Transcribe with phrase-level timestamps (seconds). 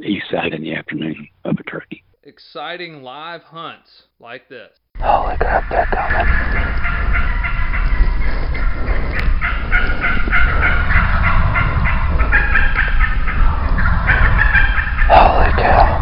[0.00, 2.04] east side in the afternoon of a turkey.
[2.24, 4.70] Exciting live hunts like this.
[4.98, 6.26] Holy crap, they're coming.
[15.08, 16.01] Holy cow.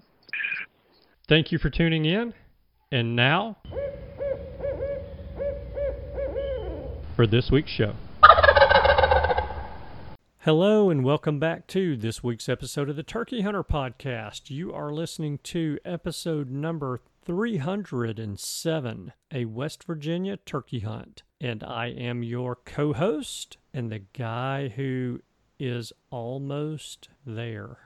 [1.31, 2.33] Thank you for tuning in.
[2.91, 3.55] And now,
[7.15, 7.93] for this week's show.
[10.39, 14.49] Hello, and welcome back to this week's episode of the Turkey Hunter Podcast.
[14.49, 21.23] You are listening to episode number 307 A West Virginia Turkey Hunt.
[21.39, 25.21] And I am your co host and the guy who
[25.57, 27.77] is almost there.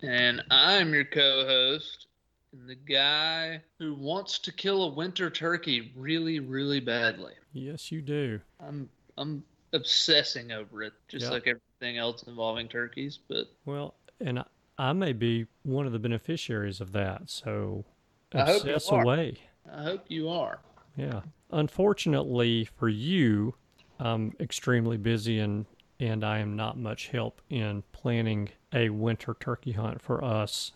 [0.00, 2.06] And I'm your co host,
[2.54, 7.32] and the guy who wants to kill a winter turkey really, really badly.
[7.52, 8.40] Yes, you do.
[8.60, 11.30] I'm I'm obsessing over it, just Yeah.
[11.30, 13.18] like everything else involving turkeys.
[13.28, 14.44] But Well, and I,
[14.78, 17.28] I may be one of the beneficiaries of that.
[17.28, 17.84] So
[18.32, 19.02] I obsess are.
[19.02, 19.38] away.
[19.70, 20.60] I hope you are.
[20.96, 21.22] Yeah.
[21.50, 23.54] Unfortunately for you,
[23.98, 25.66] I'm extremely busy and
[26.00, 30.72] and I am not much help in planning a winter turkey hunt for us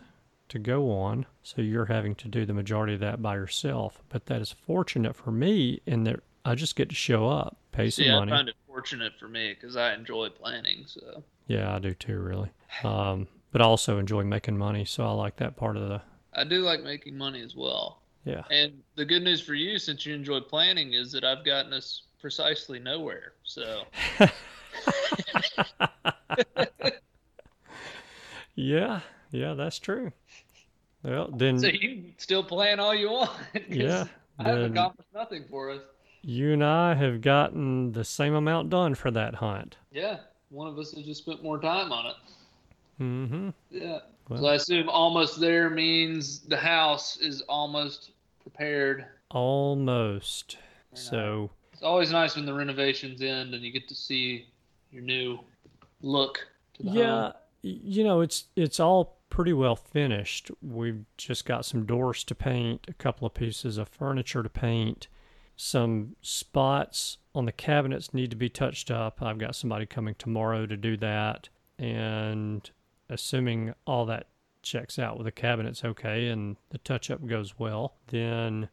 [0.49, 1.25] to go on.
[1.43, 4.01] So you're having to do the majority of that by yourself.
[4.09, 7.89] But that is fortunate for me in that I just get to show up, pay
[7.89, 8.31] some See, I money.
[8.31, 10.83] find it fortunate for me because I enjoy planning.
[10.87, 12.49] So yeah, I do too, really.
[12.83, 16.01] Um, but I also enjoy making money, so I like that part of the
[16.33, 18.01] I do like making money as well.
[18.23, 18.43] yeah.
[18.51, 22.03] And the good news for you, since you enjoy planning, is that I've gotten us
[22.21, 23.33] precisely nowhere.
[23.43, 23.83] So
[28.55, 30.11] Yeah, yeah, that's true.
[31.03, 33.31] Well, then so you can still plan all you want.
[33.69, 34.05] Yeah,
[34.37, 35.81] I have accomplished nothing for us.
[36.23, 39.77] you and I have gotten the same amount done for that hunt.
[39.91, 40.17] Yeah,
[40.49, 42.15] one of us has just spent more time on it.
[43.01, 43.49] Mm-hmm.
[43.71, 43.99] Yeah.
[44.27, 48.11] Well- so I assume almost there means the house is almost
[48.41, 49.05] prepared.
[49.31, 50.57] Almost.
[50.93, 54.47] So It's always nice when the renovations end and you get to see
[54.91, 55.39] your new
[56.01, 56.39] look
[56.75, 57.33] to the yeah, home.
[57.63, 60.51] y- you know it's it's all pretty well finished.
[60.61, 65.07] We've just got some doors to paint, a couple of pieces of furniture to paint.
[65.55, 69.21] Some spots on the cabinets need to be touched up.
[69.21, 71.49] I've got somebody coming tomorrow to do that.
[71.77, 72.69] And
[73.09, 74.27] assuming all that
[74.61, 78.69] checks out with the cabinets okay and the touch up goes well, then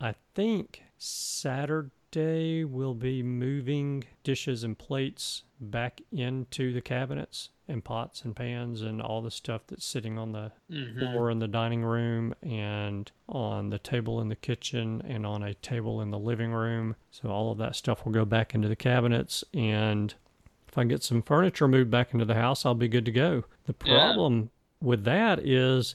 [0.00, 1.90] I think Saturday
[2.22, 8.82] Friday, we'll be moving dishes and plates back into the cabinets and pots and pans
[8.82, 10.98] and all the stuff that's sitting on the Mhm.
[10.98, 15.54] floor in the dining room and on the table in the kitchen and on a
[15.54, 16.96] table in the living room.
[17.10, 20.14] So all of that stuff will go back into the cabinets and
[20.68, 23.44] if I get some furniture moved back into the house, I'll be good to go.
[23.64, 23.94] The Yeah.
[23.94, 24.50] problem
[24.82, 25.94] with that is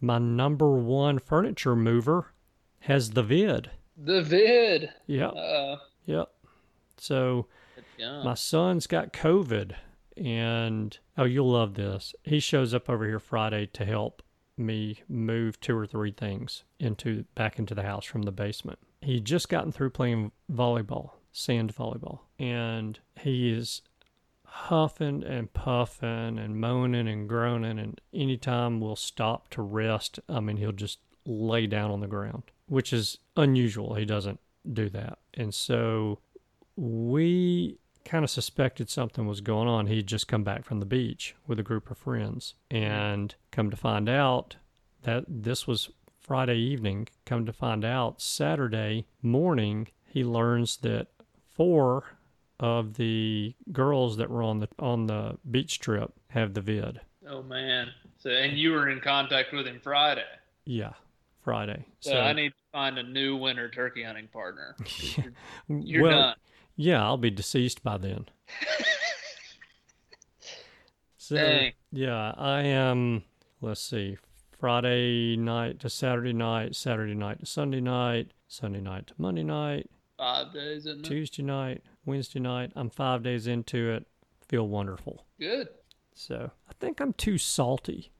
[0.00, 2.32] my number one furniture mover
[2.80, 3.70] has the vid.
[3.96, 4.90] The vid.
[5.06, 5.28] Yeah.
[5.28, 6.32] Uh, yep.
[6.98, 7.46] So
[7.98, 8.22] yeah.
[8.22, 9.72] my son's got COVID,
[10.16, 12.14] and oh, you'll love this.
[12.22, 14.22] He shows up over here Friday to help
[14.56, 18.78] me move two or three things into back into the house from the basement.
[19.00, 23.82] He just gotten through playing volleyball, sand volleyball, and he is
[24.44, 27.78] huffing and puffing and moaning and groaning.
[27.78, 32.44] And anytime we'll stop to rest, I mean, he'll just lay down on the ground,
[32.72, 33.94] which is unusual.
[33.94, 34.40] He doesn't
[34.72, 36.20] do that, and so
[36.74, 39.86] we kind of suspected something was going on.
[39.86, 43.76] He'd just come back from the beach with a group of friends and come to
[43.76, 44.56] find out
[45.02, 47.08] that this was Friday evening.
[47.26, 51.08] Come to find out Saturday morning, he learns that
[51.54, 52.16] four
[52.58, 57.00] of the girls that were on the on the beach trip have the vid.
[57.28, 57.88] Oh man.
[58.18, 60.24] So and you were in contact with him Friday.
[60.64, 60.92] Yeah,
[61.42, 61.84] Friday.
[62.00, 64.74] So, I need find a new winter turkey hunting partner.
[65.68, 66.34] You're well, done.
[66.76, 68.26] yeah, I'll be deceased by then.
[71.16, 71.72] So Dang.
[71.92, 73.22] yeah, I am.
[73.60, 74.18] Let's see,
[74.58, 79.88] Friday night to Saturday night, Saturday night to Sunday night, Sunday night to Monday night,
[80.18, 81.04] Five days, isn't?
[81.04, 82.72] Tuesday night, Wednesday night.
[82.74, 84.06] I'm five days into it.
[84.48, 85.24] Feel wonderful.
[85.38, 85.68] Good.
[86.14, 88.10] So I think I'm too salty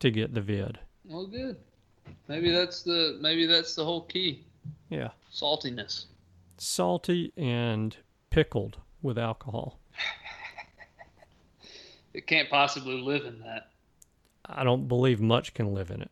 [0.00, 0.80] to get the vid.
[1.04, 1.56] Well, good.
[2.28, 4.44] Maybe that's the maybe that's the whole key.
[4.90, 6.04] Yeah, Saltiness.
[6.58, 7.96] salty and
[8.30, 9.78] pickled with alcohol.
[12.14, 13.68] It can't possibly live in that.
[14.46, 16.10] I don't believe much can live in it.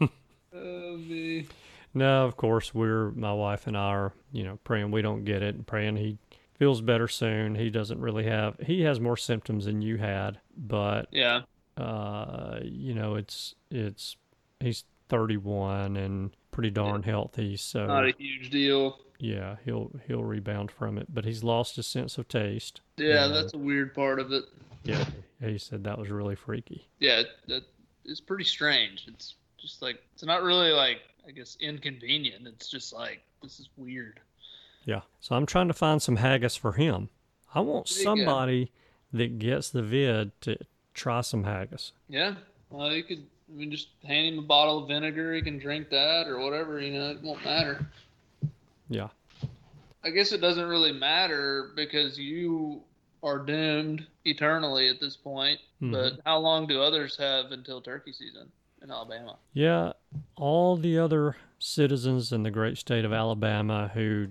[0.54, 1.46] Oh me.
[1.94, 5.42] No, of course we're my wife and I are, you know, praying we don't get
[5.42, 6.18] it and praying he
[6.54, 7.54] feels better soon.
[7.54, 11.42] He doesn't really have he has more symptoms than you had, but Yeah.
[11.78, 14.16] uh you know, it's it's
[14.60, 18.98] he's 31 and pretty darn healthy, so Not a huge deal.
[19.18, 22.80] yeah, he'll he'll rebound from it, but he's lost his sense of taste.
[22.96, 24.44] Yeah, that's a weird part of it.
[24.84, 25.04] Yeah,
[25.40, 26.86] he said that was really freaky.
[26.98, 27.62] Yeah, that
[28.04, 29.04] it's pretty strange.
[29.08, 32.46] It's just like it's not really like I guess inconvenient.
[32.46, 34.20] It's just like this is weird.
[34.84, 35.00] Yeah.
[35.20, 37.08] So I'm trying to find some haggis for him.
[37.54, 37.92] I want go.
[38.02, 38.70] somebody
[39.12, 40.56] that gets the vid to
[40.94, 41.92] try some haggis.
[42.08, 42.34] Yeah.
[42.70, 45.34] Well, you could I mean just hand him a bottle of vinegar.
[45.34, 46.80] He can drink that or whatever.
[46.80, 47.86] You know, it won't matter.
[48.88, 49.08] Yeah.
[50.04, 52.82] I guess it doesn't really matter because you
[53.22, 55.58] are doomed eternally at this point.
[55.82, 55.92] Mhm.
[55.92, 58.50] But how long do others have until turkey season
[58.82, 59.36] in Alabama?
[59.52, 59.92] Yeah.
[60.36, 64.28] All the other citizens in the great state of Alabama who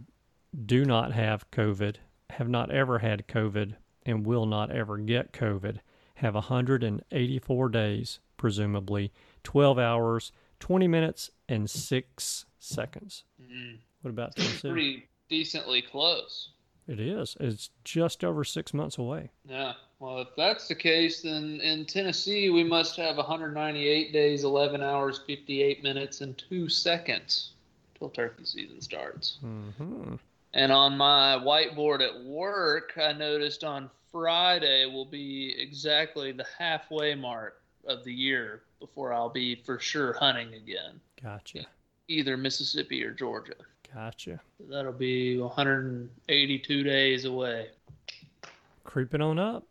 [0.66, 1.96] do not have COVID,
[2.32, 3.76] have not ever had COVID,
[4.06, 5.80] and will not ever get COVID
[6.16, 9.12] have 184 days, presumably,
[9.44, 13.24] 12 hours, 20 minutes, and 6 seconds.
[13.42, 14.70] Mm, What about Tennessee?
[14.70, 16.50] pretty decently close.
[16.88, 17.36] It is.
[17.40, 19.32] It's just over six months away.
[19.48, 19.74] Yeah.
[20.00, 25.22] Well, if that's the case, then in Tennessee we must have 198 days, 11 hours,
[25.26, 27.54] 58 minutes, and two seconds
[27.98, 29.38] till turkey season starts.
[29.44, 30.16] Mm-hmm.
[30.54, 37.16] And on my whiteboard at work, I noticed on Friday will be exactly the halfway
[37.16, 41.66] mark of the year before I'll be for sure hunting again, Gotcha.
[42.08, 43.54] either Mississippi or Georgia.
[43.94, 44.40] Gotcha.
[44.70, 47.68] That'll be 182 days away.
[48.84, 49.64] Creeping on up.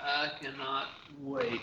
[0.00, 0.86] I cannot
[1.20, 1.60] wait.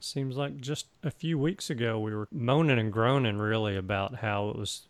[0.00, 4.48] Seems like just a few weeks ago we were moaning and groaning really about how
[4.50, 4.82] it was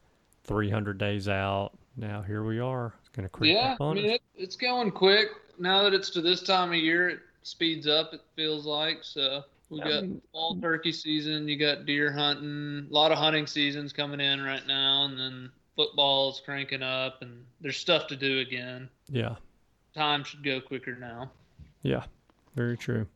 [0.44, 1.72] 300 days out.
[1.96, 2.94] Now here we are.
[3.00, 4.10] It's going to creep Yeah, up I on mean us.
[4.12, 5.28] it, it's going quick.
[5.58, 8.14] Now that it's to this time of year, it speeds up.
[8.14, 9.44] It feels like so.
[9.72, 11.48] We I got mean- fall turkey season.
[11.48, 12.86] You got deer hunting.
[12.90, 17.44] A lot of hunting seasons coming in right now, and then football's cranking up, and
[17.62, 18.88] there's stuff to do again.
[19.08, 19.36] Yeah.
[19.94, 21.30] Time should go quicker now.
[21.82, 22.04] Yeah.
[22.54, 23.06] Very true.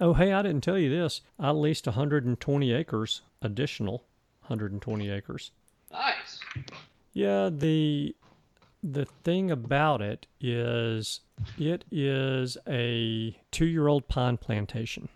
[0.00, 1.22] Oh, hey, I didn't tell you this.
[1.38, 4.04] I leased 120 acres, additional
[4.42, 5.50] 120 acres.
[5.90, 6.40] Nice.
[7.14, 8.14] Yeah, the
[8.82, 11.20] the thing about it is
[11.58, 15.08] it is a 2-year-old pine plantation.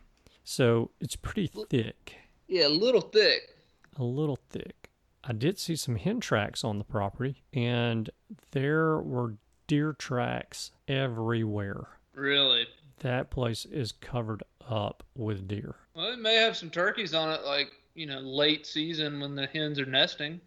[0.50, 2.14] So, it's pretty thick.
[2.46, 3.54] Yeah, a little thick.
[3.98, 4.88] a little thick.
[5.22, 8.08] I did see some hen tracks on the property, and
[8.52, 9.34] there were
[9.66, 11.98] deer tracks everywhere.
[12.14, 12.66] Really?
[13.00, 15.74] That place is covered up with deer.
[15.94, 19.48] Well, it may have some turkeys on it, like you know, late season when the
[19.48, 20.40] hens are nesting.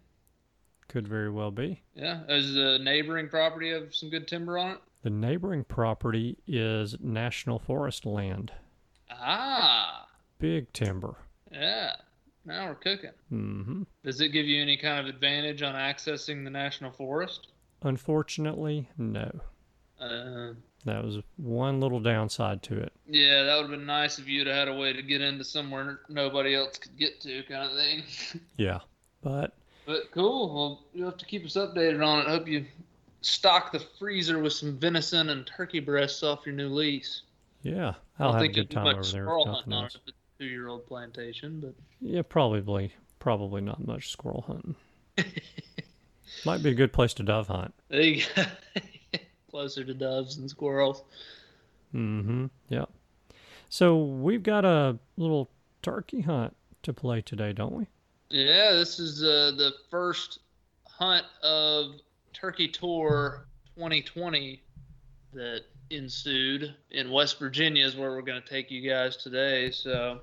[0.88, 1.80] Could very well be.
[1.94, 2.22] Yeah.
[2.26, 4.78] Does the neighboring property have some good timber on it?
[5.04, 8.50] The neighboring property is national forest land.
[9.20, 10.06] Ah.
[10.38, 11.14] Big timber.
[11.50, 11.92] Yeah.
[12.44, 13.10] Now we're cooking.
[13.32, 13.82] Mm-hmm.
[14.04, 17.48] Does it give you any kind of advantage on accessing the national forest?
[17.82, 19.30] Unfortunately, no.
[20.00, 20.54] Uh,
[20.84, 22.92] That was one little downside to it.
[23.06, 26.00] yeah, that would have been nice if you'd had a way to get into somewhere
[26.08, 28.02] nobody else could get to, kind of thing.
[28.56, 28.80] Yeah.
[29.22, 29.52] But
[29.86, 30.52] But cool.
[30.52, 32.26] Well, you'll have to keep us updated on it.
[32.28, 32.64] Hope you
[33.20, 37.22] stock the freezer with some venison and turkey breasts off your new lease.
[37.62, 39.04] yeah, I I'll don't have a think you'll good time over there.
[39.24, 39.94] squirrel nothing hunting on else.
[39.94, 42.94] it, if it's a two-year-old plantation, but Yeah, probably.
[43.18, 44.74] Probably not much squirrel hunting.
[46.44, 47.74] Might be a good place to dove hunt.
[47.88, 48.42] there you go.
[49.50, 51.02] Closer to doves and squirrels.
[51.94, 52.46] Mm-hmm.
[52.70, 52.88] Yep.
[53.68, 55.50] So we've got a little
[55.82, 57.86] turkey hunt to play today, don't we?
[58.30, 60.38] Yeah, this is uh, the first
[60.86, 61.96] hunt of
[62.32, 64.62] Turkey Tour 2020
[65.34, 65.62] that
[65.92, 69.70] ensued in West Virginia is where we're going to take you guys today.
[69.70, 70.20] So,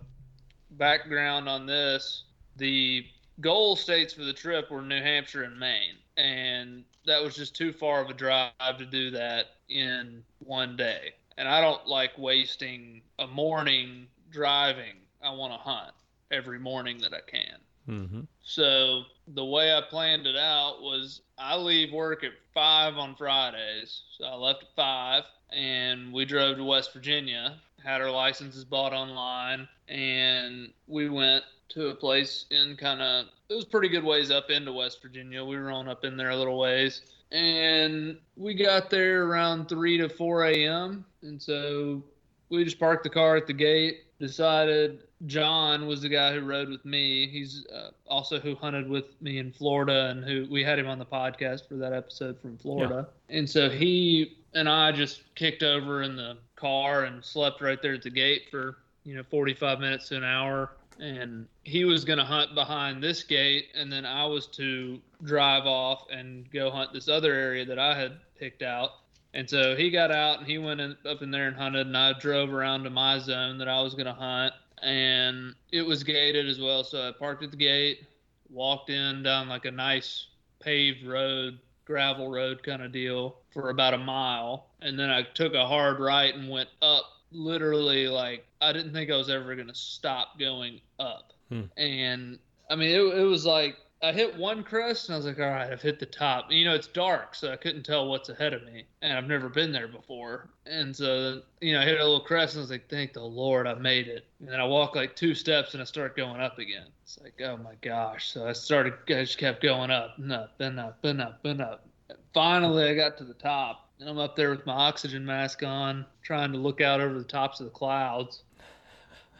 [0.72, 2.24] background on this:
[2.58, 3.06] the
[3.42, 7.72] goal states for the trip were New Hampshire and Maine, and that was just too
[7.72, 11.14] far of a drive to do that in one day.
[11.38, 14.96] And I don't like wasting a morning driving.
[15.22, 15.94] I want to hunt
[16.32, 17.60] every morning that I can.
[17.88, 18.22] Mm-hmm.
[18.44, 24.02] So the way I planned it out was I leave work at five on Fridays.
[24.18, 28.94] So I left at five and we drove to West Virginia, had our licenses bought
[28.94, 34.30] online, and we went to a place in kind of it was pretty good ways
[34.30, 35.44] up into West Virginia.
[35.44, 37.02] We were on up in there a little ways.
[37.32, 41.06] And we got there around 3 to 4 a.m.
[41.22, 42.04] And so
[42.50, 46.70] we just parked the car at the gate, decided John was the guy who rode
[46.70, 47.28] with me.
[47.28, 50.98] He's uh, also who hunted with me in Florida and who we had him on
[50.98, 53.08] the podcast for that episode from Florida.
[53.28, 57.94] And so he and I just kicked over in the car and slept right there
[57.94, 60.72] at the gate for, you know, 45 minutes to an hour.
[61.00, 65.66] And he was going to hunt behind this gate, and then I was to drive
[65.66, 68.92] off and go hunt this other area that I had picked out.
[69.34, 71.96] And so he got out and he went in, up in there and hunted, and
[71.96, 74.54] I drove around to my zone that I was going to hunt.
[74.84, 76.84] And it was gated as well.
[76.84, 78.06] So I parked at the gate,
[78.50, 80.28] walked in down like a nice
[80.60, 84.68] paved road, gravel road kind of deal for about a mile.
[84.82, 89.12] And then I took a hard right and went up literally like I didn't think
[89.12, 91.34] I was ever going to stop going up.
[91.50, 91.64] Hmm.
[91.78, 95.39] And I mean, it, it was like I hit one crest and I was like,
[95.39, 96.50] all right, I've hit the top.
[96.51, 98.86] You know, it's dark, so I couldn't tell what's ahead of me.
[99.01, 100.50] And I've never been there before.
[100.65, 103.22] And so, you know, I hit a little crest and I was like, thank the
[103.22, 104.25] Lord I made it.
[104.39, 106.88] And then I walk like two steps and I start going up again.
[107.03, 108.32] It's like, oh my gosh.
[108.32, 111.62] So I started, I just kept going up and up and up and up and
[111.62, 111.86] up.
[112.08, 115.62] And Finally, I got to the top and I'm up there with my oxygen mask
[115.63, 118.44] on, trying to look out over the tops of the clouds.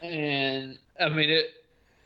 [0.02, 1.46] And I mean, it,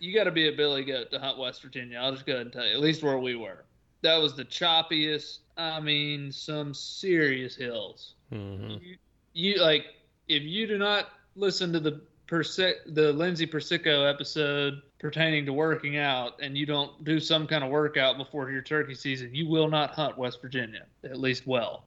[0.04, 1.98] you got to be a billy goat to hunt West Virginia.
[1.98, 3.64] I'll just go ahead and tell you, at least where we were.
[4.02, 5.38] That was the choppiest.
[5.56, 8.12] I mean, some serious hills.
[8.30, 8.82] Mm-hmm.
[8.82, 8.96] You,
[9.32, 9.86] you like
[10.28, 15.96] if you do not listen to the Persic, the Lindsay Persico episode pertaining to working
[15.96, 19.68] out, and you don't do some kind of workout before your turkey season, you will
[19.68, 21.84] not hunt West Virginia at least well,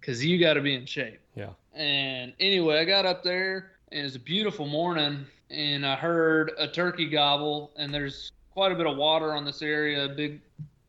[0.00, 1.20] because you got to be in shape.
[1.34, 1.50] Yeah.
[1.74, 6.52] And anyway, I got up there, and it was a beautiful morning, and I heard
[6.58, 10.08] a turkey gobble, and there's quite a bit of water on this area.
[10.08, 10.40] Big,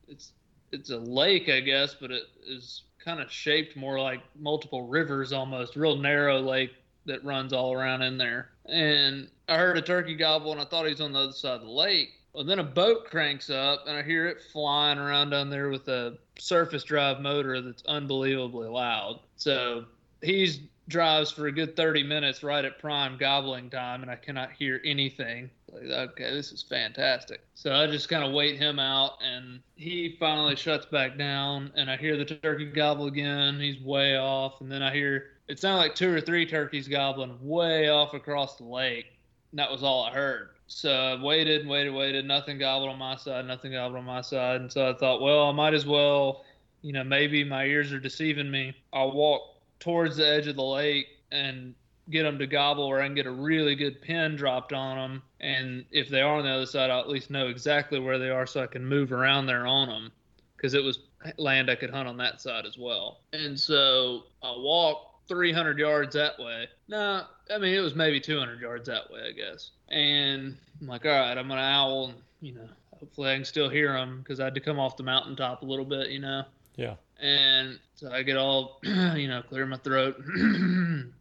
[0.08, 0.34] it's
[0.72, 5.34] it's a lake, I guess, but it is kind of shaped more like multiple rivers
[5.34, 6.72] almost, real narrow lake
[7.06, 8.50] that runs all around in there.
[8.66, 11.56] And I heard a turkey gobble, and I thought he was on the other side
[11.56, 12.10] of the lake.
[12.34, 15.88] Well, then a boat cranks up, and I hear it flying around down there with
[15.88, 19.20] a surface drive motor that's unbelievably loud.
[19.36, 19.86] So
[20.22, 24.52] he's drives for a good 30 minutes right at prime gobbling time, and I cannot
[24.52, 25.50] hear anything.
[25.72, 27.42] Like, okay, this is fantastic.
[27.54, 31.90] So I just kind of wait him out, and he finally shuts back down, and
[31.90, 33.60] I hear the turkey gobble again.
[33.60, 37.38] He's way off, and then I hear it sounded like two or three turkeys gobbling
[37.42, 39.08] way off across the lake.
[39.52, 40.50] And that was all I heard.
[40.68, 42.26] So I waited waited, waited.
[42.26, 44.62] Nothing gobbled on my side, nothing gobbled on my side.
[44.62, 46.46] And so I thought, well, I might as well,
[46.84, 48.76] you know, maybe my ears are deceiving me.
[48.94, 51.76] I'll walk towards the edge of the lake and
[52.10, 55.22] get them to gobble where I can get a really good pin dropped on them
[55.42, 58.30] And if they are on the other side, I'll at least know exactly where they
[58.30, 60.12] are so I can move around there on them
[60.56, 61.00] because it was
[61.38, 63.22] land I could hunt on that side as well.
[63.32, 66.68] And so I walked 300 yards that way.
[66.88, 69.72] No, I mean, it was maybe 200 yards that way, I guess.
[69.90, 72.68] And I'm like, all right, I'm to owl and, you know,
[73.00, 75.66] hopefully I can still hear them because I had to come off the mountaintop a
[75.66, 76.44] little bit, you know.
[76.76, 76.96] Yeah.
[77.22, 80.16] And so I get all, you know, clear my throat.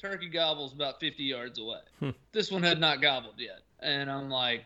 [0.00, 1.80] Turkey gobbles about 50 yards away.
[1.98, 2.10] Hmm.
[2.32, 3.60] This one had not gobbled yet.
[3.80, 4.64] And I'm like,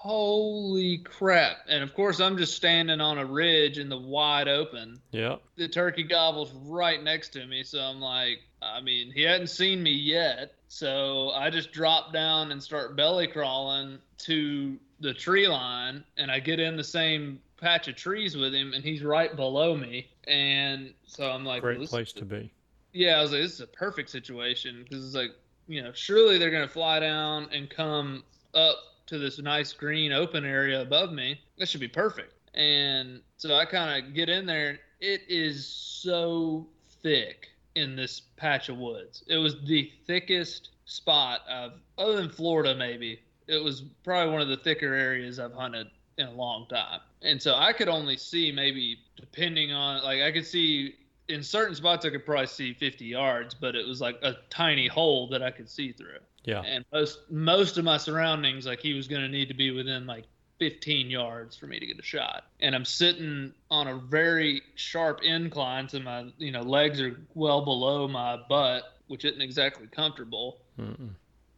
[0.00, 1.58] holy crap.
[1.68, 4.98] And of course, I'm just standing on a ridge in the wide open.
[5.10, 5.36] Yeah.
[5.56, 7.62] The turkey gobbles right next to me.
[7.64, 10.54] So I'm like, I mean, he hadn't seen me yet.
[10.68, 16.04] So I just drop down and start belly crawling to the tree line.
[16.16, 19.76] And I get in the same patch of trees with him, and he's right below
[19.76, 20.08] me.
[20.28, 22.50] And so I'm like, Great well, this- place to be.
[22.92, 25.30] yeah, I was like, this is a perfect situation because it's like,
[25.68, 28.76] you know, surely they're gonna fly down and come up
[29.06, 31.40] to this nice green open area above me.
[31.58, 32.32] That should be perfect.
[32.54, 34.78] And so I kind of get in there.
[35.00, 36.66] It is so
[37.02, 39.22] thick in this patch of woods.
[39.28, 43.20] It was the thickest spot I've, other than Florida, maybe.
[43.50, 45.88] It was probably one of the thicker areas I've hunted
[46.18, 47.00] in a long time.
[47.22, 50.94] And so I could only see maybe, depending on, like, I could see
[51.30, 54.88] in certain spots I could probably see 50 yards, but it was like a tiny
[54.88, 56.18] hole that I could see through.
[56.44, 56.62] Yeah.
[56.62, 60.06] And most most of my surroundings, like he was going to need to be within
[60.06, 60.24] like
[60.58, 62.44] 15 yards for me to get a shot.
[62.60, 67.64] And I'm sitting on a very sharp incline, so my you know legs are well
[67.64, 70.58] below my butt, which isn't exactly comfortable.
[70.78, 71.10] Mm-mm.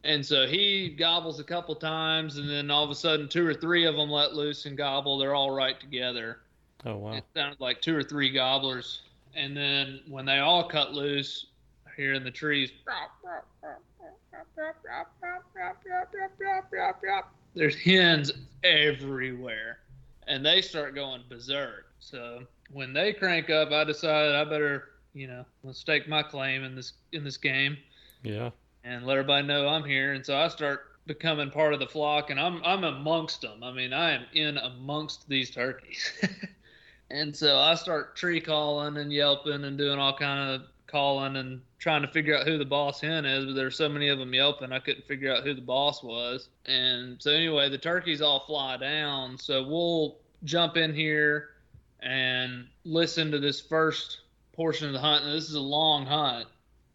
[0.03, 3.53] And so he gobbles a couple times, and then all of a sudden, two or
[3.53, 5.17] three of them let loose and gobble.
[5.17, 6.39] They're all right together.
[6.85, 7.13] Oh wow.
[7.13, 9.01] It sounded like two or three gobblers.
[9.35, 11.47] And then when they all cut loose,
[11.95, 12.71] here in the trees,
[17.55, 18.31] there's hens
[18.63, 19.79] everywhere.
[20.27, 21.87] And they start going berserk.
[21.99, 26.75] So when they crank up, I decided I better, you know, stake my claim in
[26.75, 27.77] this in this game
[28.23, 28.49] Yeah.
[28.83, 30.13] And let everybody know I'm here.
[30.13, 33.63] And so I start becoming part of the flock, and I'm I'm amongst them.
[33.63, 36.11] I mean, I am in amongst these turkeys.
[37.11, 41.59] and so I start tree calling and yelping and doing all kind of calling and
[41.79, 43.45] trying to figure out who the boss hen is.
[43.45, 46.49] But there's so many of them yelping, I couldn't figure out who the boss was.
[46.65, 49.37] And so anyway, the turkeys all fly down.
[49.37, 51.49] So we'll jump in here
[52.01, 54.19] and listen to this first
[54.53, 55.25] portion of the hunt.
[55.25, 56.47] And this is a long hunt.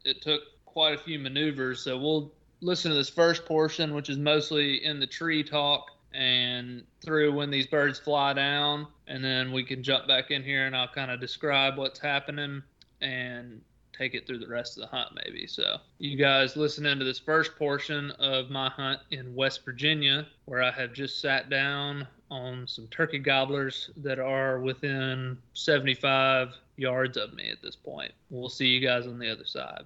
[0.04, 0.42] It took
[0.78, 1.80] quite a few maneuvers.
[1.80, 6.84] So we'll listen to this first portion, which is mostly in the tree talk and
[7.00, 8.86] through when these birds fly down.
[9.08, 12.62] And then we can jump back in here and I'll kind of describe what's happening
[13.00, 13.60] and
[13.92, 15.48] take it through the rest of the hunt, maybe.
[15.48, 20.62] So, you guys listen into this first portion of my hunt in West Virginia, where
[20.62, 27.34] I have just sat down on some turkey gobblers that are within 75 yards of
[27.34, 28.12] me at this point.
[28.30, 29.84] We'll see you guys on the other side.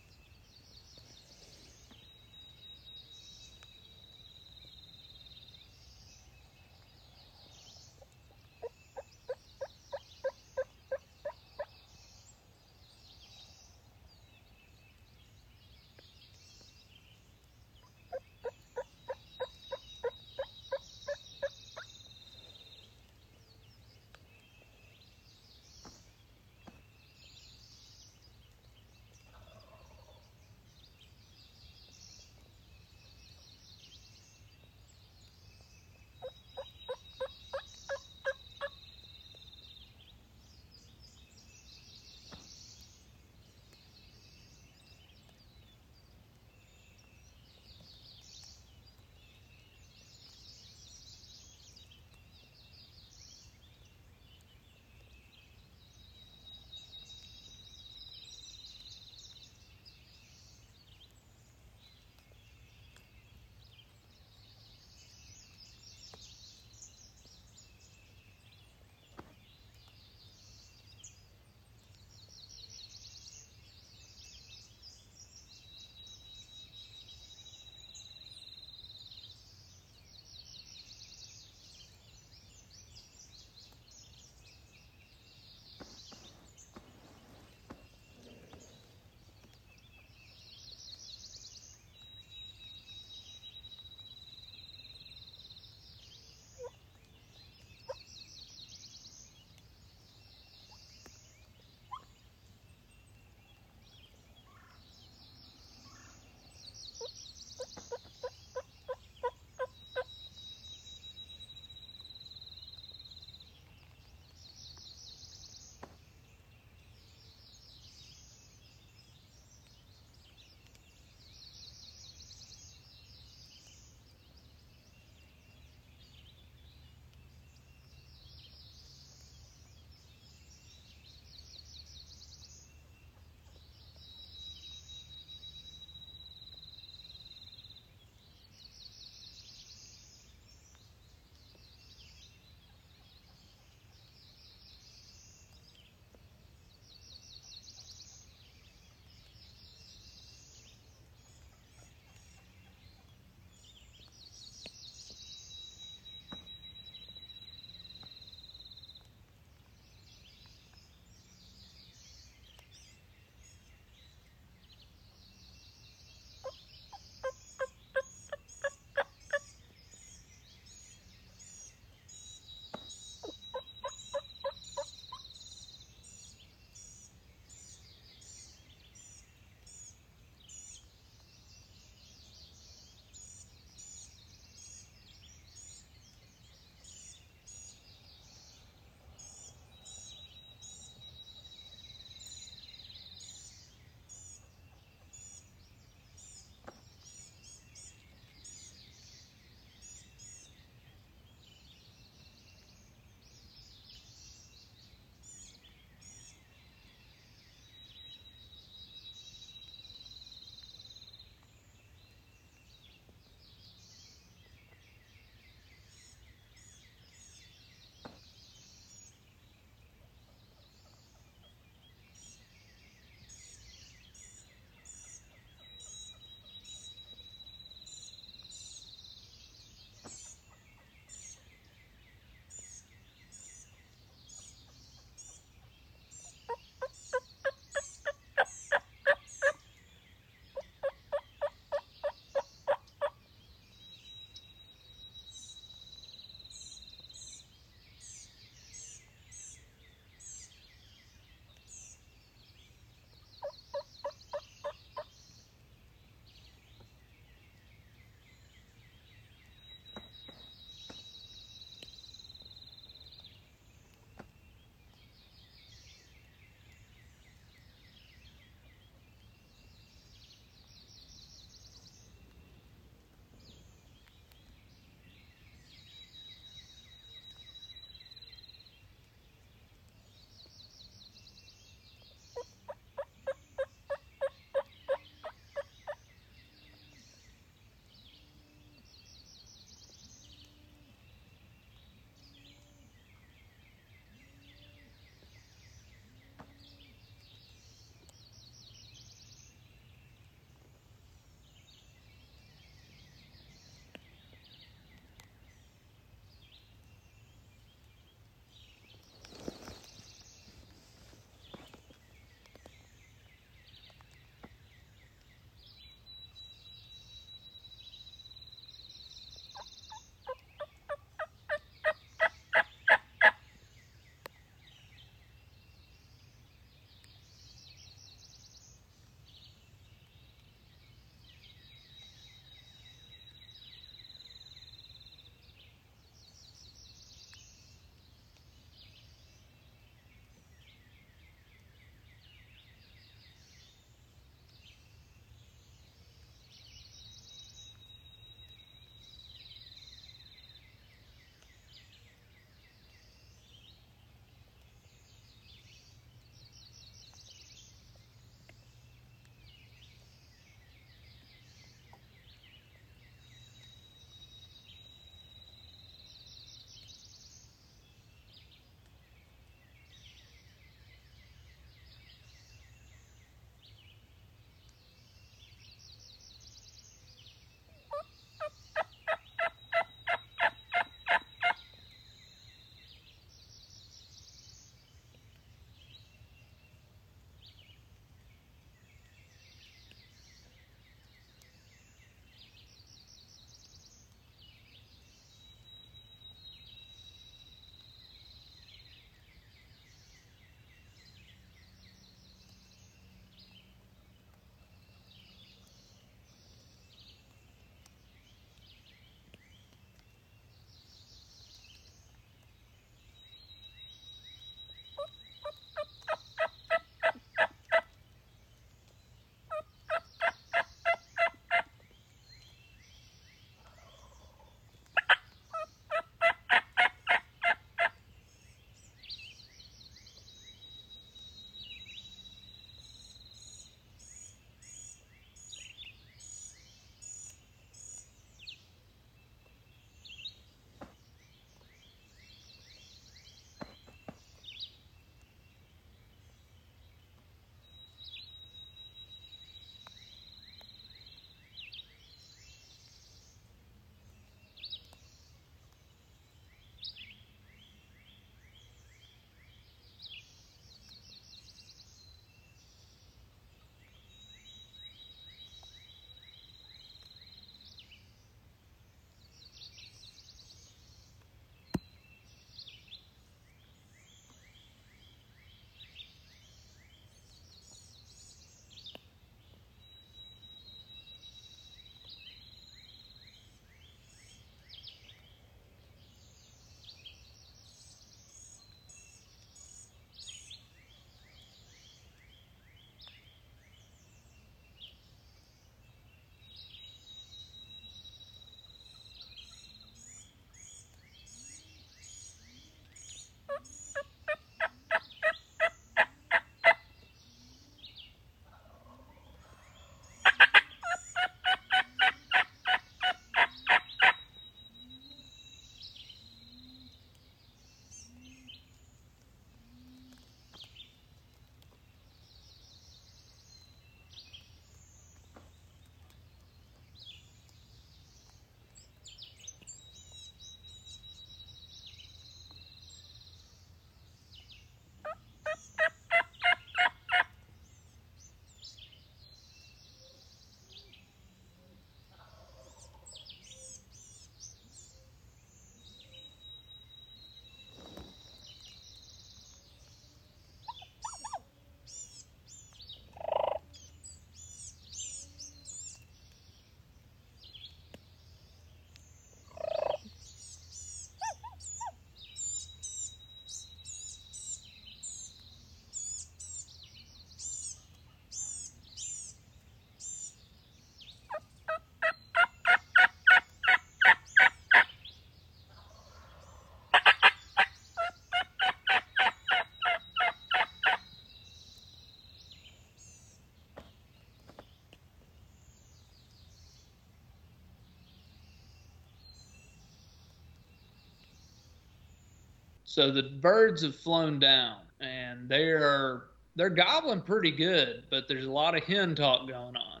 [592.88, 598.46] So the birds have flown down, and they are they're gobbling pretty good, but there's
[598.46, 600.00] a lot of hen talk going on.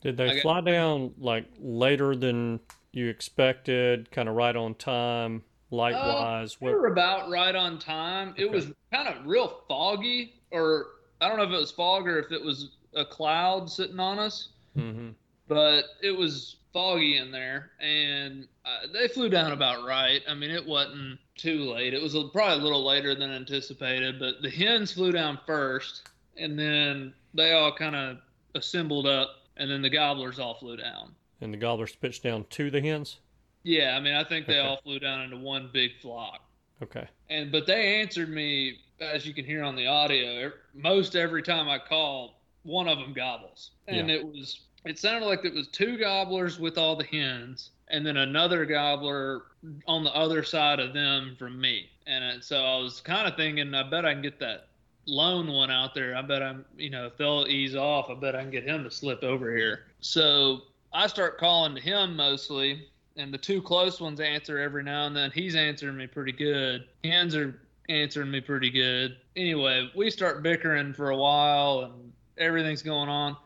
[0.00, 2.60] Did they got- fly down like later than
[2.92, 6.60] you expected, kind of right on time, light wise?
[6.60, 8.32] We were about right on time.
[8.36, 10.86] It was kind of real foggy, or
[11.20, 14.20] I don't know if it was fog or if it was a cloud sitting on
[14.20, 15.10] us, hmm
[15.48, 20.22] but it was foggy in there, and uh, they flew down about right.
[20.28, 21.94] I mean, it wasn't too late.
[21.94, 26.08] It was a- probably a little later than anticipated, but the hens flew down first,
[26.36, 28.18] and then they all kind of
[28.54, 31.14] assembled up, and then the gobblers all flew down.
[31.40, 33.18] And the gobblers pitched down to the hens.
[33.64, 34.68] Yeah, I mean, I think they Okay.
[34.68, 36.40] all flew down into one big flock.
[36.82, 37.06] Okay.
[37.30, 41.68] and but they answered me as you can hear on the audio most every time
[41.68, 44.16] i call one of them gobbles and Yeah.
[44.16, 48.16] it was it sounded like it was two gobblers with all the hens and then
[48.18, 49.44] another gobbler
[49.86, 53.36] on the other side of them from me and uh, so i was kind of
[53.36, 54.68] thinking i bet i can get that
[55.06, 58.34] lone one out there i bet i'm you know if they'll ease off i bet
[58.34, 62.86] i can get him to slip over here so i start calling to him mostly
[63.16, 65.30] and the two close ones answer every now and then.
[65.30, 66.86] He's answering me pretty good.
[67.04, 69.16] Hens are answering me pretty good.
[69.36, 73.36] Anyway, we start bickering for a while and everything's going on.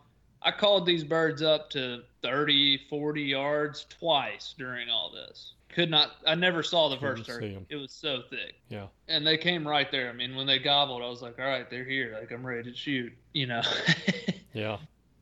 [0.42, 5.54] I called these birds up to 30, 40 yards twice during all this.
[5.79, 7.57] Could not, I never saw the first turkey.
[7.69, 8.57] It was so thick.
[8.69, 8.87] Yeah.
[9.07, 10.09] And they came right there.
[10.09, 12.17] I mean, when they gobbled, I was like, all right, they're here.
[12.19, 13.62] Like, I'm ready to shoot, you know.
[14.53, 14.79] Yeah.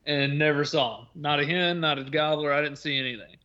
[0.07, 1.07] and never saw them.
[1.15, 2.55] Not a hen, not a gobbler.
[2.55, 3.37] I didn't see anything.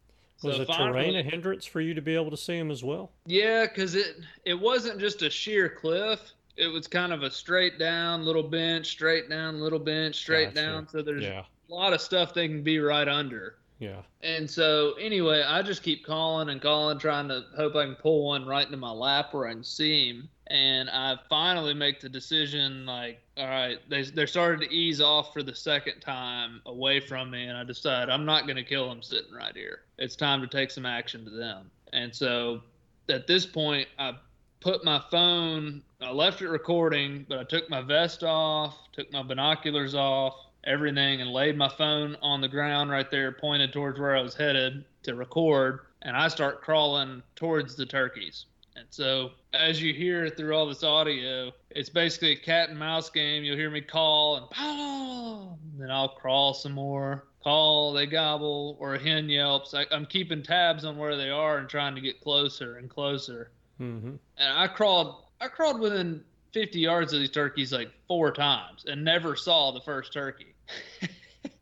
[0.42, 2.82] Was So the terrain a hindrance for you to be able to see them as
[2.82, 3.12] well?
[3.26, 6.32] Yeah, because it it wasn't just a sheer cliff.
[6.56, 10.66] It was kind of a straight down little bench, straight down little bench, straight Gotcha.
[10.66, 10.88] down.
[10.88, 11.44] So there's Yeah.
[11.70, 13.56] a lot of stuff they can be right under.
[13.82, 14.04] Yeah.
[14.22, 18.28] And so anyway, I just keep calling and calling, trying to hope I can pull
[18.28, 20.30] one right into my lap where I can see him.
[20.52, 25.34] And I finally make the decision, like, all right, they they're starting to ease off
[25.34, 28.88] for the second time away from me, and I decide I'm not going to kill
[28.88, 29.80] them sitting right here.
[29.98, 31.72] It's time to take some action to them.
[31.92, 32.62] And so
[33.10, 34.14] at this point, I
[34.60, 39.24] put my phone, I left it recording, but I took my vest off, took my
[39.24, 44.16] binoculars off, everything, and laid my phone on the ground right there, pointed towards where
[44.16, 45.82] I was headed to record.
[46.04, 48.46] And I start crawling towards the turkeys.
[48.76, 53.10] And so, as you hear through all this audio, it's basically a cat and mouse
[53.10, 53.44] game.
[53.44, 57.26] You'll hear me call and pow, then I'll crawl some more.
[57.44, 59.74] Call, they gobble, or a hen yelps.
[59.74, 63.52] I, I'm keeping tabs on where they are and trying to get closer and closer
[63.82, 68.86] hmm and I crawled I crawled within 50 yards of these turkeys like four times
[68.86, 70.54] and never saw the first turkey.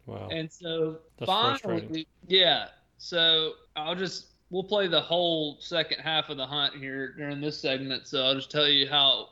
[0.09, 0.27] Wow.
[0.31, 2.69] And so That's finally, yeah.
[2.97, 7.59] So I'll just we'll play the whole second half of the hunt here during this
[7.59, 8.07] segment.
[8.07, 9.29] So I'll just tell you how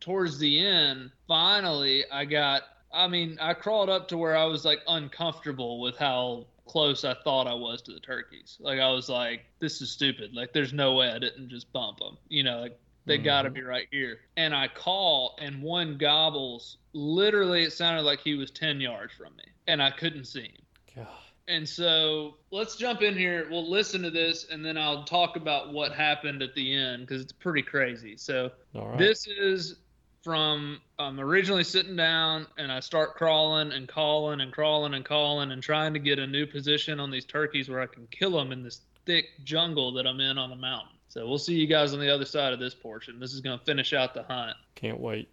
[0.00, 4.64] towards the end, finally I got I mean, I crawled up to where I was
[4.64, 8.56] like uncomfortable with how close I thought I was to the turkeys.
[8.58, 10.34] Like I was like, this is stupid.
[10.34, 12.16] Like there's no way I didn't just bump them.
[12.28, 13.54] You know, like they got to mm-hmm.
[13.54, 14.18] be right here.
[14.36, 16.78] And I call, and one gobbles.
[16.92, 20.62] Literally, it sounded like he was 10 yards from me, and I couldn't see him.
[20.96, 21.08] God.
[21.48, 23.46] And so let's jump in here.
[23.48, 27.22] We'll listen to this, and then I'll talk about what happened at the end because
[27.22, 28.16] it's pretty crazy.
[28.16, 28.98] So right.
[28.98, 29.76] this is
[30.24, 35.52] from I'm originally sitting down and I start crawling and calling and crawling and calling
[35.52, 38.50] and trying to get a new position on these turkeys where I can kill them
[38.50, 40.95] in this thick jungle that I'm in on the mountain.
[41.16, 43.18] So we'll see you guys on the other side of this portion.
[43.18, 44.54] This is going to finish out the hunt.
[44.74, 45.30] Can't wait.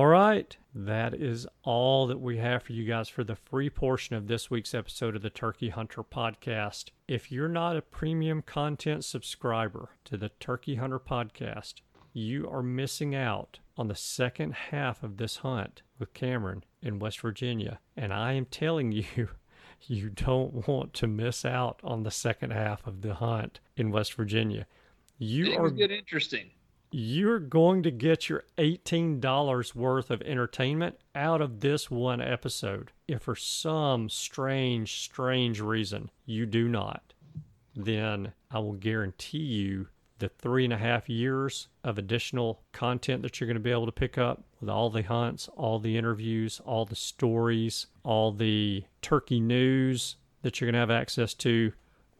[0.00, 4.28] Right, that is all that we have for you guys for the free portion of
[4.28, 6.90] this week's episode of the Turkey Hunter podcast.
[7.08, 11.80] If you're not a premium content subscriber to the Turkey Hunter podcast,
[12.12, 17.20] you are missing out on the second half of this hunt with Cameron in West
[17.20, 17.80] Virginia.
[17.96, 19.28] And I am telling you,
[19.82, 24.14] you don't want to miss out on the second half of the hunt in West
[24.14, 24.66] Virginia.
[25.18, 26.50] You are get interesting.
[26.92, 32.92] You're going to get your $18 worth of entertainment out of this one episode.
[33.08, 37.14] If for some strange, strange reason you do not,
[37.74, 39.88] then I will guarantee you
[40.18, 43.86] the three and a half years of additional content that you're going to be able
[43.86, 48.84] to pick up with all the hunts, all the interviews, all the stories, all the
[49.00, 51.72] turkey news that you're going to have access to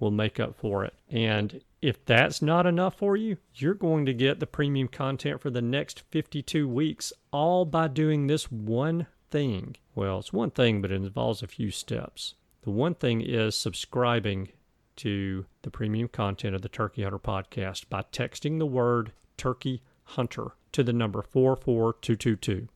[0.02, 0.94] will make up for it.
[1.08, 5.48] And if that's not enough for you, you're going to get the premium content for
[5.48, 9.76] the next 52 weeks all by doing this one thing.
[9.94, 12.34] Well, it's one thing, but it involves a few steps.
[12.62, 14.48] The one thing is subscribing
[14.96, 20.48] to the premium content of the Turkey Hunter podcast by texting the word Turkey Hunter
[20.72, 22.66] to the number 44222.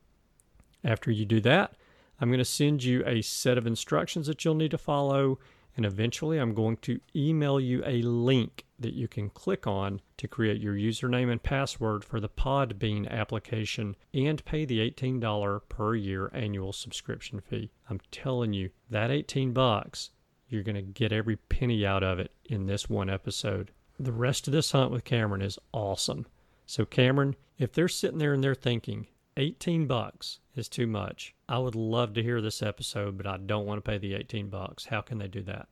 [0.85, 1.75] After you do that,
[2.21, 5.41] I'm going to send you a set of instructions that you'll need to follow,
[5.77, 10.29] and eventually I'm going to email you a link that you can click on to
[10.29, 16.31] create your username and password for the Podbean application and pay the $18 per year
[16.33, 17.71] annual subscription fee.
[17.89, 20.11] I'm telling you, that 18 bucks,
[20.49, 23.71] you're going to get every penny out of it in this one episode.
[23.99, 26.27] The rest of this hunt with Cameron is awesome.
[26.67, 31.59] So Cameron, if they're sitting there and they're thinking 18 bucks is too much, I
[31.59, 34.87] would love to hear this episode, but I don't want to pay the 18 bucks.
[34.87, 35.69] How can they do that?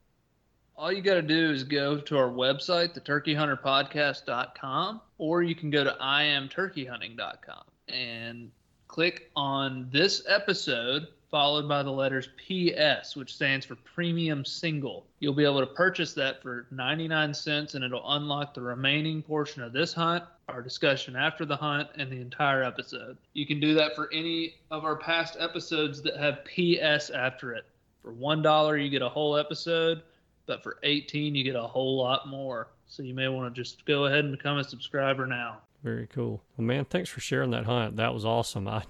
[0.77, 5.85] All you got to do is go to our website, theturkeyhunterpodcast.com, or you can go
[5.85, 8.51] to iamturkeyhunting.com and
[8.89, 15.05] click on this episode followed by the letters PS, which stands for Premium Single.
[15.18, 19.61] You'll be able to purchase that for 99 cents and it'll unlock the remaining portion
[19.61, 23.16] of this hunt, our discussion after the hunt, and the entire episode.
[23.32, 27.64] You can do that for any of our past episodes that have PS after it.
[28.03, 30.03] For $1, you get a whole episode,
[30.47, 32.68] but for 18 you get a whole lot more.
[32.86, 35.59] So you may want to just go ahead and become a subscriber now.
[35.82, 36.42] Very cool.
[36.57, 37.97] Well, man, thanks for sharing that hunt.
[37.97, 38.68] That was awesome.
[38.68, 38.84] I,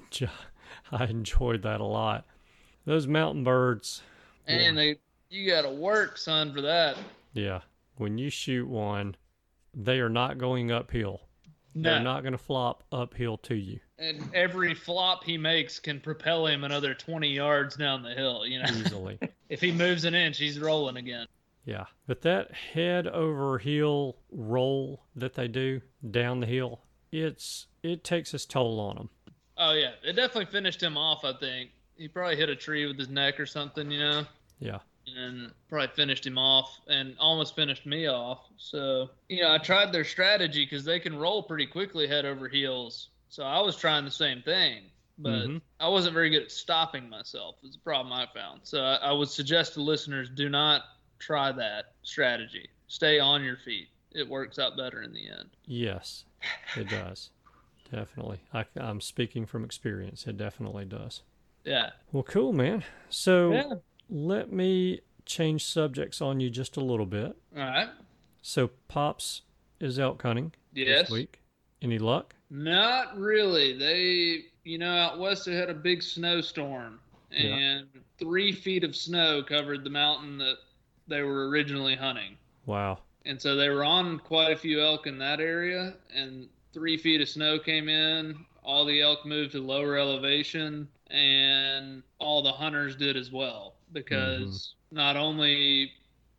[0.92, 2.24] I enjoyed that a lot.
[2.84, 4.02] Those mountain birds.
[4.46, 4.96] And they
[5.30, 6.96] you got to work, son, for that.
[7.32, 7.60] Yeah.
[7.96, 9.16] When you shoot one,
[9.74, 11.22] they are not going uphill.
[11.74, 16.46] They're not going to flop uphill to you and every flop he makes can propel
[16.46, 18.46] him another 20 yards down the hill.
[18.46, 19.18] You know, easily.
[19.48, 21.26] if he moves an inch, he's rolling again.
[21.64, 21.84] yeah.
[22.06, 26.80] But that head over heel roll that they do down the hill,
[27.12, 29.10] it's it takes its toll on him.
[29.56, 31.24] Oh yeah, it definitely finished him off.
[31.24, 33.90] I think he probably hit a tree with his neck or something.
[33.90, 34.24] You know.
[34.58, 34.78] Yeah.
[35.16, 38.46] And probably finished him off and almost finished me off.
[38.56, 42.48] So, you know, I tried their strategy because they can roll pretty quickly head over
[42.48, 43.08] heels.
[43.28, 44.84] So I was trying the same thing,
[45.18, 45.60] but Mhm.
[45.80, 47.56] I wasn't very good at stopping myself.
[47.64, 48.60] Is the problem I found.
[48.64, 50.82] So I, I would suggest to listeners do not
[51.18, 52.68] try that strategy.
[52.88, 53.88] Stay on your feet.
[54.12, 55.50] It works out better in the end.
[55.66, 56.24] Yes,
[56.76, 57.30] it does.
[57.90, 58.40] Definitely.
[58.52, 60.26] I, I'm speaking from experience.
[60.26, 61.22] It definitely does.
[61.64, 61.90] Yeah.
[62.12, 62.84] Well, cool, man.
[63.08, 63.74] So Yeah.
[64.08, 67.36] Let me change subjects on you just a little bit.
[67.56, 67.88] All right.
[68.42, 69.42] So Pops
[69.80, 71.02] is elk hunting Yes.
[71.02, 71.40] this week.
[71.80, 72.34] Any luck?
[72.50, 73.72] Not really.
[73.76, 77.00] They, you know, out west they had a big snowstorm,
[77.30, 77.54] Yeah.
[77.56, 77.86] and
[78.18, 80.56] three feet of snow covered the mountain that
[81.08, 82.36] they were originally hunting.
[82.66, 83.00] Wow.
[83.26, 87.20] And so they were on quite a few elk in that area, and three feet
[87.20, 88.44] of snow came in.
[88.62, 94.42] All the elk moved to lower elevation, and all the hunters did as well Mm-hmm.
[94.42, 95.92] because not only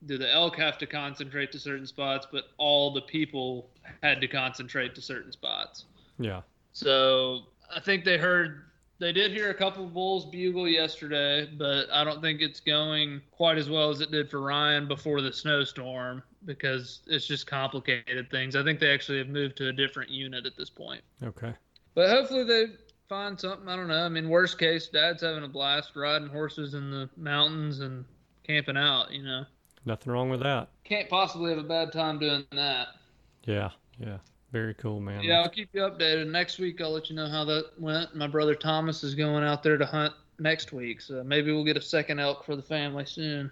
[0.05, 3.69] do the elk have to concentrate to certain spots, but all the people
[4.03, 5.85] had to concentrate to certain spots.
[6.19, 6.41] Yeah.
[6.73, 7.43] So
[7.73, 8.63] I think they heard
[8.99, 13.21] they did hear a couple of bulls bugle yesterday, but I don't think it's going
[13.31, 18.29] quite as well as it did for Ryan before the snowstorm because it's just complicated
[18.29, 18.55] things.
[18.55, 21.01] I think they actually have moved to a different unit at this point.
[21.23, 21.53] Okay.
[21.93, 22.67] But hopefully they
[23.09, 23.67] find something.
[23.67, 24.05] I don't know.
[24.05, 28.05] I mean, worst case, Dad's having a blast riding horses in the mountains and
[28.43, 29.11] camping out.
[29.11, 29.43] You know,
[29.85, 30.69] Nothing wrong with that.
[30.83, 32.87] can't possibly have a bad time doing that.
[33.45, 33.69] Yeah.
[33.99, 34.17] Yeah.
[34.51, 35.21] Very cool, man.
[35.21, 36.29] Yeah, I'll keep you updated.
[36.31, 38.15] Next week, I'll let you know how that went.
[38.15, 41.75] My brother Thomas is going out there to hunt next week, so maybe we'll get
[41.77, 43.51] a second elk for the family soon.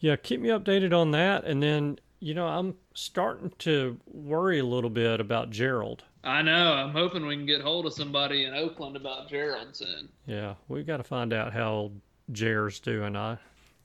[0.00, 1.44] Yeah, keep me updated on that.
[1.44, 6.04] And then, you know, I'm starting to worry a little bit about Gerald.
[6.26, 6.72] I know.
[6.72, 10.08] I'm hoping we can get hold of somebody in Oakland about Gerald soon.
[10.26, 12.00] Yeah, we got to find out how old
[12.32, 13.14] Jer's doing.
[13.14, 13.38] I,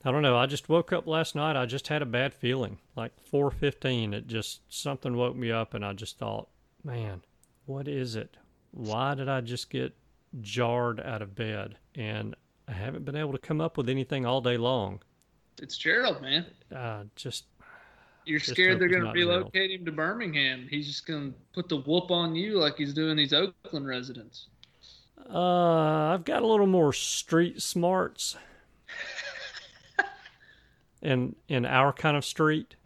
[0.04, 0.36] I don't know.
[0.36, 1.56] I just woke up last night.
[1.56, 2.78] I just had a bad feeling.
[2.96, 6.48] Like 4:15, it just something woke me up, and I just thought,
[6.82, 7.22] man,
[7.66, 8.36] what is it?
[8.72, 9.94] Why did I just get
[10.40, 11.76] jarred out of bed?
[11.94, 12.34] And
[12.66, 15.00] I haven't been able to come up with anything all day long.
[15.60, 16.46] It's Gerald, man.
[16.74, 17.44] Uh, just
[18.24, 19.36] You're Just scared they're going to not Gerald.
[19.54, 20.66] relocate him to Birmingham.
[20.70, 24.46] He's just going to put the whoop on you like he's doing these Oakland residents.
[25.32, 28.36] uh, I've got a little more street smarts.
[31.02, 32.76] in in our kind of street.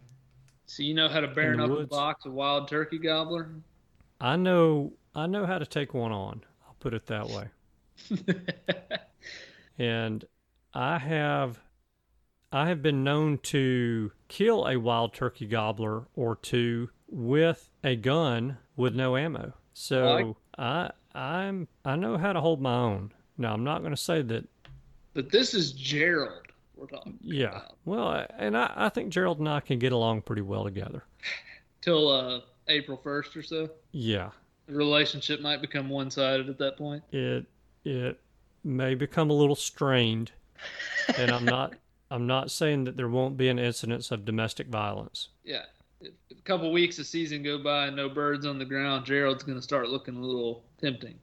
[0.65, 3.49] So you know how to bare In the knuckle box of wild turkey gobbler?
[4.19, 6.43] I know I know how to take one on.
[6.65, 7.47] I'll put it that way.
[9.79, 10.25] and
[10.73, 11.59] I have
[12.57, 18.57] I have been known to kill a wild turkey gobbler or two with a gun
[18.75, 19.53] with no ammo.
[19.73, 23.11] So I I'm I know how to hold my own.
[23.37, 24.49] Now I'm not going to say that
[25.13, 27.49] but this is Gerald we're talking yeah.
[27.49, 27.77] about.
[27.85, 31.03] Well, and I, I think Gerald and I can get along pretty well together.
[31.81, 33.69] Till uh, April 1st or so.
[33.91, 34.31] Yeah.
[34.65, 37.03] The relationship might become one sided at that point.
[37.11, 37.45] it
[37.85, 38.19] it
[38.63, 40.31] may become a little strained
[41.17, 41.73] and i'm not
[42.11, 45.63] i'm not saying that there won't be an incidence of domestic violence Yeah.
[45.99, 49.43] If, a couple weeks of season go by and no birds on the ground, Gerald's
[49.43, 51.15] going to start looking a little tempting.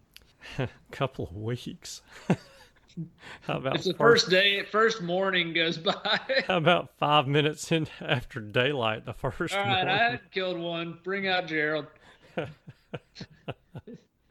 [0.59, 2.03] a couple of weeks
[3.43, 6.21] how about If the first, first day, first morning goes by.
[6.49, 9.97] how about five minutes in after daylight the first All right, I morning?
[10.13, 10.99] had killed one.
[11.05, 11.87] Bring out Gerald.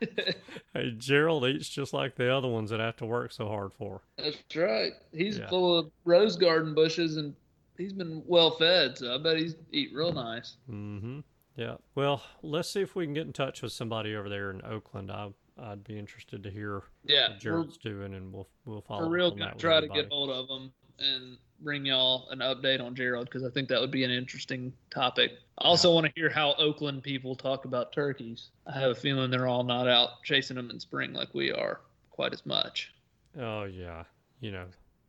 [0.74, 3.74] hey gerald eats just like the other ones that I have to work so hard
[3.74, 4.92] for That's right.
[5.14, 5.50] He's Yeah.
[5.50, 7.34] full of rose garden bushes and
[7.78, 10.58] he's been well fed, so I bet he's eat real nice.
[10.70, 11.20] mm-hmm
[11.56, 14.60] yeah well let's see if we can get in touch with somebody over there in
[14.66, 15.28] oakland i
[15.66, 19.38] i'd be interested to hear Yeah, what Gerald's doing, and we'll we'll follow for real
[19.60, 23.50] try to get hold of him and bring y'all an update on Gerald because I
[23.50, 25.32] think that would be an interesting topic.
[25.58, 28.50] I also want to hear how Oakland people talk about turkeys.
[28.68, 31.82] I have a feeling they're all not out chasing them in spring like we are
[32.12, 32.94] quite as much.
[33.40, 34.04] Oh yeah,
[34.40, 34.66] you know,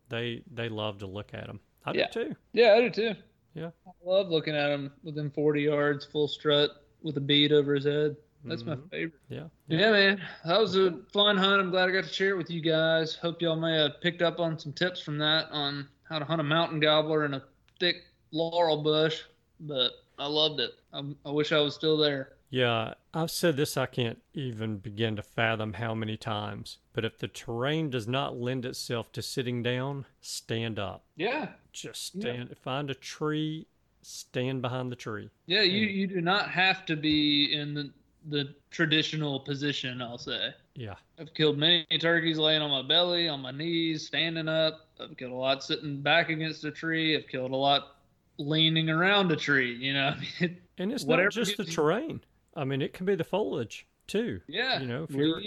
[0.09, 1.61] they they love to look at them.
[1.85, 2.07] I Yeah.
[2.11, 2.37] do too.
[2.53, 3.15] Yeah, I do too.
[3.55, 3.71] Yeah.
[3.87, 6.71] I love looking at them within 40 yards, full strut
[7.03, 8.17] with a bead over his head.
[8.45, 8.91] That's my Mhm.
[8.91, 9.21] favorite.
[9.29, 9.49] Yeah.
[9.69, 10.23] Yeah, man.
[10.45, 11.61] That was a fun hunt.
[11.61, 13.15] I'm glad I got to share it with you guys.
[13.17, 16.41] Hope y'all may have picked up on some tips from that on how to hunt
[16.41, 17.43] a mountain gobbler in a
[17.81, 19.23] thick laurel bush.
[19.61, 20.73] But I loved it.
[20.93, 22.33] I, I wish I was still there.
[22.51, 23.77] Yeah, I've said this.
[23.77, 26.79] I can't even begin to fathom how many times.
[26.93, 31.05] But if the terrain does not lend itself to sitting down, stand up.
[31.17, 31.53] Yeah.
[31.73, 32.21] Just Yeah.
[32.21, 32.57] stand.
[32.59, 33.67] Find a tree.
[34.03, 35.31] Stand behind the tree.
[35.47, 37.91] Yeah, you, And- you do not have to be in the,
[38.29, 40.55] the traditional position, I'll say.
[40.75, 40.95] Yeah.
[41.19, 44.89] I've killed many turkeys laying on my belly, on my knees, standing up.
[45.01, 47.17] I've killed a lot sitting back against a tree.
[47.17, 47.97] I've killed a lot
[48.39, 49.75] leaning around a tree.
[49.75, 50.09] You know,
[50.41, 52.21] I mean, And it's Whatever not just the terrain.
[52.57, 54.41] I mean, it can be the foliage too.
[54.47, 54.81] yeah.
[54.81, 55.41] You know, if you're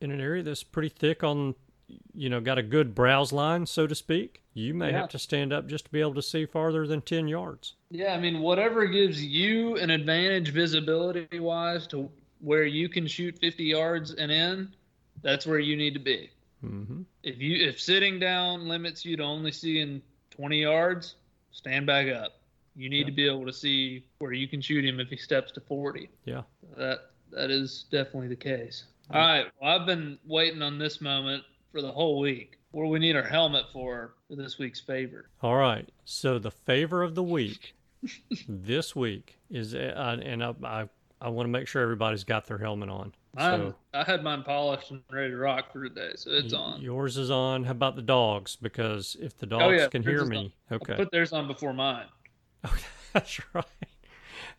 [0.00, 1.54] in an area that's pretty thick on,
[2.14, 5.00] you know, got a good browse line, so to speak, you may Yeah.
[5.00, 7.74] have to stand up just to be able to see farther than 10 yards.
[7.90, 12.10] yeah, I mean, whatever gives you an advantage visibility wise to
[12.42, 14.74] where you can shoot 50 yards and in,
[15.22, 16.30] that's where you need to be.
[16.60, 21.14] hmm If you if sitting down limits you to only seeing 20 yards,
[21.52, 22.32] stand back up.
[22.74, 23.06] You need Yeah.
[23.06, 26.08] to be able to see where you can shoot him if he steps to 40.
[26.24, 26.42] Yeah.
[26.76, 28.84] That that is definitely the case.
[29.10, 29.46] All right.
[29.60, 32.58] Well, I've been waiting on this moment for the whole week.
[32.72, 35.28] What do we need our helmet for for this week's favor?
[35.42, 35.88] All right.
[36.04, 37.74] So the favor of the week
[38.48, 40.88] this week is, uh, and I, I,
[41.24, 43.12] I want to make sure everybody's got their helmet on.
[43.38, 46.82] So I had mine polished and ready to rock for today, so it's y- on.
[46.82, 47.64] Yours is on.
[47.64, 48.56] How about the dogs?
[48.56, 50.96] Because if the oh, dogs Oh, yeah, can hear me, I okay.
[50.96, 52.06] put theirs on before mine.
[52.64, 53.64] Okay, that's right.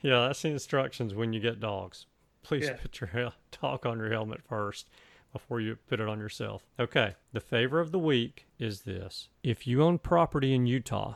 [0.01, 2.05] Yeah, that's the instructions when you get dogs.
[2.43, 2.77] Please Yeah.
[2.81, 4.89] put your hel- dog on your helmet first
[5.33, 6.63] before you put it on yourself.
[6.79, 9.27] Okay, the favor of the week is this.
[9.43, 11.15] If you own property in Utah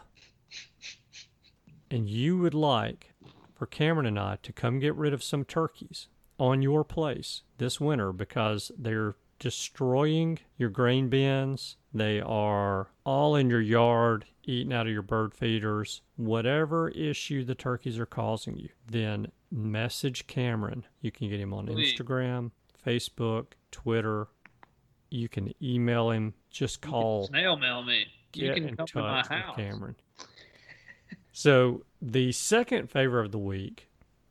[1.90, 3.14] and you would like
[3.58, 6.08] for Cameron and I to come get rid of some turkeys
[6.40, 11.78] on your place this winter because they're destroying your grain bins.
[11.94, 16.02] They are all in your yard, eating out of your bird feeders.
[16.16, 20.86] Whatever issue the turkeys are causing you, then message Cameron.
[21.02, 21.68] You can get him on.
[21.68, 22.52] Instagram,
[22.86, 24.28] Facebook, Twitter.
[25.10, 26.34] You can email him.
[26.50, 28.06] Just You call snail mail me.
[28.34, 29.56] You get can in come touch to my with house.
[29.56, 29.96] Cameron.
[31.38, 33.90] So the second favor of the week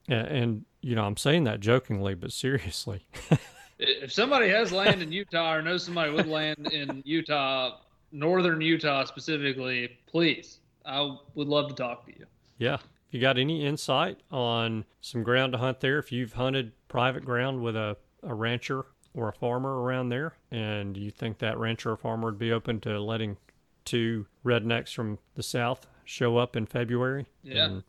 [0.09, 3.07] And, and you know, I'm saying that jokingly, but seriously.
[3.79, 7.77] If somebody has land in Utah or knows somebody with land in Utah,
[8.11, 12.25] northern Utah specifically, please, I would love to talk to you.
[12.57, 12.77] Yeah.
[12.77, 17.23] If you got any insight on some ground to hunt there, if you've hunted private
[17.23, 21.91] ground with a, a rancher or a farmer around there, and you think that rancher
[21.91, 23.37] or farmer would be open to letting
[23.85, 27.81] two rednecks from the south show up in February, Yeah.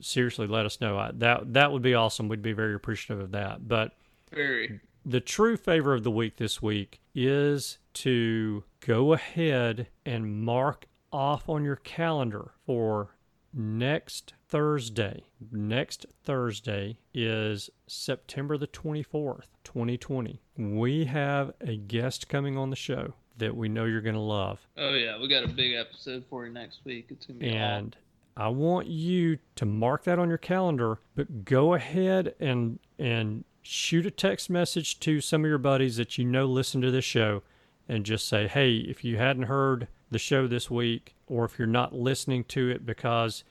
[0.00, 0.98] seriously, let us know.
[0.98, 2.28] I, that that would be awesome.
[2.28, 3.68] We'd be very appreciative of that.
[3.68, 3.96] But
[4.32, 4.80] Very.
[5.06, 11.48] the true favor of the week this week is to go ahead and mark off
[11.48, 13.16] on your calendar for
[13.52, 15.24] next Thursday.
[15.50, 20.40] Next Thursday is September the 24th, 2020.
[20.56, 24.60] We have a guest coming on the show that we know you're going to love.
[24.76, 27.06] Oh yeah, we got a big episode for you next week.
[27.10, 27.96] It's gonna be And
[28.36, 34.06] I want you to mark that on your calendar, but go ahead and and shoot
[34.06, 37.42] a text message to some of your buddies that you know listen to this show
[37.88, 41.68] and just say, "Hey, if you hadn't heard the show this week or if you're
[41.68, 43.44] not listening to it because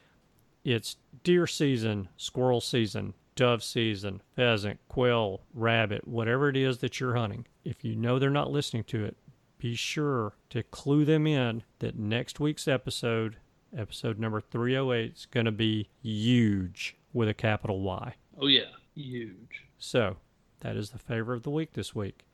[0.63, 7.15] it's deer season, squirrel season, dove season, pheasant, quail, rabbit, whatever it is that you're
[7.15, 9.15] hunting, if you know they're not listening to it,
[9.59, 13.37] be sure to clue them in that next week's episode,
[13.77, 18.15] episode number 308, is going to be huge with a capital Y.
[18.41, 18.63] Oh yeah,
[18.95, 19.65] huge.
[19.77, 20.17] So,
[20.61, 22.25] that is the favor of the week this week.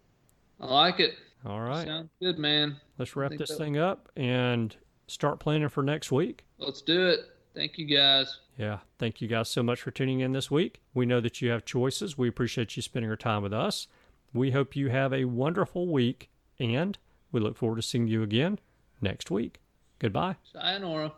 [0.60, 1.16] I like it.
[1.46, 2.78] All right, Sounds good, man.
[2.98, 4.76] let's wrap this thing up and
[5.08, 6.44] start planning for next week.
[6.58, 7.20] Let's do it.
[7.54, 8.40] Thank you guys.
[8.58, 10.82] Yeah, thank you guys so much for tuning in this week.
[10.94, 12.18] We know that you have choices.
[12.18, 13.88] We appreciate you spending your time with us.
[14.34, 16.98] We hope you have a wonderful week, and
[17.36, 18.60] we look forward to seeing you again
[19.02, 19.60] next week.
[20.00, 20.38] Goodbye.
[20.54, 21.12] Sayonara.